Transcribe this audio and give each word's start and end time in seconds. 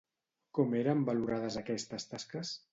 Com 0.59 0.73
eren 0.79 1.05
valorades 1.11 1.61
aquestes 1.63 2.11
tasques? 2.15 2.59